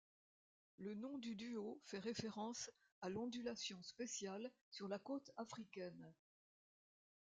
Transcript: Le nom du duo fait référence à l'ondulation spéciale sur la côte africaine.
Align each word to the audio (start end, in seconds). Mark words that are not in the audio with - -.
Le 0.79 0.95
nom 0.95 1.19
du 1.19 1.35
duo 1.35 1.79
fait 1.83 1.99
référence 1.99 2.71
à 3.01 3.09
l'ondulation 3.09 3.79
spéciale 3.83 4.51
sur 4.71 4.87
la 4.87 4.97
côte 4.97 5.29
africaine. 5.37 6.11